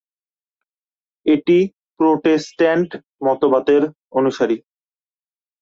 এটি 1.25 1.57
প্রোটেস্ট্যান্ট 1.99 2.89
মতবাদের 3.25 3.81
অনুসারী। 4.11 4.57